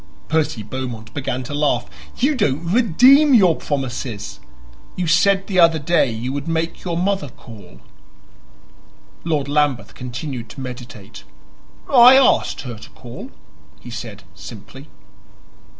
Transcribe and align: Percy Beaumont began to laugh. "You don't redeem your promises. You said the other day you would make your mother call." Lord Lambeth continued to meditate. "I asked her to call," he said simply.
Percy 0.29 0.63
Beaumont 0.63 1.13
began 1.13 1.43
to 1.43 1.53
laugh. 1.53 1.87
"You 2.17 2.33
don't 2.33 2.65
redeem 2.73 3.35
your 3.35 3.55
promises. 3.55 4.39
You 4.95 5.05
said 5.05 5.45
the 5.45 5.59
other 5.59 5.77
day 5.77 6.09
you 6.11 6.33
would 6.33 6.47
make 6.47 6.83
your 6.83 6.97
mother 6.97 7.29
call." 7.29 7.79
Lord 9.23 9.47
Lambeth 9.47 9.93
continued 9.93 10.49
to 10.49 10.59
meditate. 10.59 11.23
"I 11.87 12.15
asked 12.15 12.61
her 12.61 12.79
to 12.79 12.89
call," 12.89 13.29
he 13.79 13.91
said 13.91 14.23
simply. 14.33 14.87